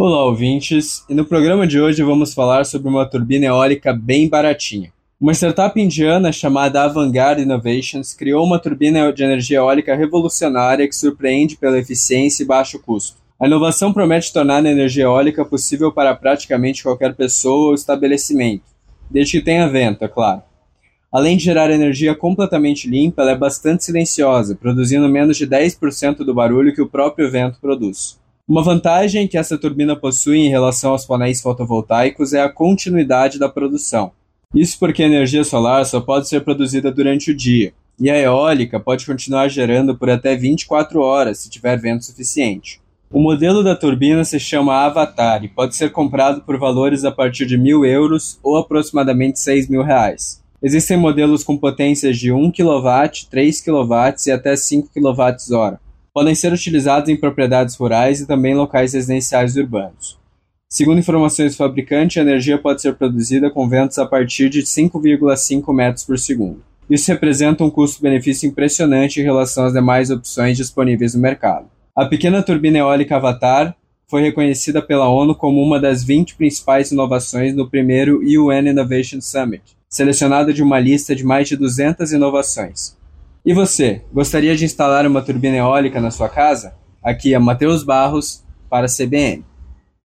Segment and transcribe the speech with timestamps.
[0.00, 1.04] Olá, ouvintes!
[1.08, 4.92] E no programa de hoje vamos falar sobre uma turbina eólica bem baratinha.
[5.20, 11.56] Uma startup indiana chamada Avangard Innovations criou uma turbina de energia eólica revolucionária que surpreende
[11.56, 13.16] pela eficiência e baixo custo.
[13.40, 18.62] A inovação promete tornar a energia eólica possível para praticamente qualquer pessoa ou estabelecimento,
[19.10, 20.44] desde que tenha vento, é claro.
[21.12, 26.32] Além de gerar energia completamente limpa, ela é bastante silenciosa, produzindo menos de 10% do
[26.32, 28.16] barulho que o próprio vento produz.
[28.48, 33.46] Uma vantagem que essa turbina possui em relação aos painéis fotovoltaicos é a continuidade da
[33.46, 34.10] produção.
[34.54, 38.80] Isso porque a energia solar só pode ser produzida durante o dia, e a eólica
[38.80, 42.80] pode continuar gerando por até 24 horas se tiver vento suficiente.
[43.12, 47.44] O modelo da turbina se chama Avatar e pode ser comprado por valores a partir
[47.44, 50.42] de mil euros ou aproximadamente 6 mil reais.
[50.62, 53.94] Existem modelos com potências de 1 kW, 3 kW
[54.26, 55.87] e até 5 kWh.
[56.18, 60.18] Podem ser utilizados em propriedades rurais e também locais residenciais urbanos.
[60.68, 65.72] Segundo informações do fabricante, a energia pode ser produzida com ventos a partir de 5,5
[65.72, 66.60] metros por segundo.
[66.90, 71.66] Isso representa um custo-benefício impressionante em relação às demais opções disponíveis no mercado.
[71.94, 73.76] A pequena turbina eólica Avatar
[74.08, 79.62] foi reconhecida pela ONU como uma das 20 principais inovações no primeiro UN Innovation Summit,
[79.88, 82.97] selecionado de uma lista de mais de 200 inovações.
[83.48, 86.74] E você, gostaria de instalar uma turbina eólica na sua casa?
[87.02, 89.42] Aqui é Matheus Barros para a CBN.